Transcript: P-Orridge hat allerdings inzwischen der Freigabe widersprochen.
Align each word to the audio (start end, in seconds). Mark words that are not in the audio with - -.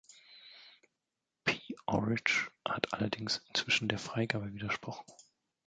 P-Orridge 1.45 2.49
hat 2.67 2.91
allerdings 2.91 3.43
inzwischen 3.49 3.87
der 3.87 3.99
Freigabe 3.99 4.51
widersprochen. 4.51 5.05